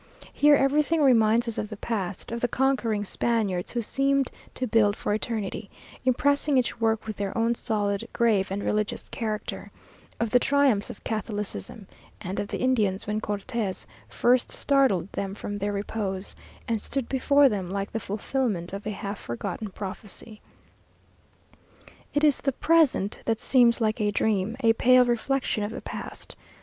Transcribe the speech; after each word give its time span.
Here, 0.33 0.55
everything 0.55 1.03
reminds 1.03 1.47
us 1.47 1.59
of 1.59 1.69
the 1.69 1.77
past; 1.77 2.31
of 2.31 2.41
the 2.41 2.47
conquering 2.47 3.05
Spaniards, 3.05 3.71
who 3.71 3.83
seemed 3.83 4.31
to 4.55 4.65
build 4.65 4.95
for 4.97 5.13
eternity; 5.13 5.69
impressing 6.05 6.57
each 6.57 6.81
work 6.81 7.05
with 7.05 7.17
their 7.17 7.37
own 7.37 7.53
solid, 7.53 8.07
grave, 8.11 8.49
and 8.49 8.63
religious 8.63 9.07
character; 9.09 9.69
of 10.19 10.31
the 10.31 10.39
triumphs 10.39 10.89
of 10.89 11.03
catholicism; 11.03 11.85
and 12.19 12.39
of 12.39 12.47
the 12.47 12.57
Indians 12.61 13.05
when 13.05 13.21
Cortes 13.21 13.85
first 14.09 14.51
startled 14.51 15.11
them 15.11 15.35
from 15.35 15.59
their 15.59 15.71
repose, 15.71 16.35
and 16.67 16.81
stood 16.81 17.07
before 17.07 17.47
them 17.47 17.69
like 17.69 17.91
the 17.91 17.99
fulfilment 17.99 18.73
of 18.73 18.87
a 18.87 18.91
half 18.91 19.19
forgotten 19.19 19.69
prophecy. 19.69 20.41
It 22.15 22.23
is 22.23 22.39
the 22.41 22.53
present 22.53 23.21
that 23.25 23.39
seems 23.39 23.79
like 23.79 24.01
a 24.01 24.09
dream, 24.09 24.57
a 24.61 24.73
pale 24.73 25.05
reflection 25.05 25.61
of 25.63 25.69
the 25.69 25.79
past. 25.79 26.35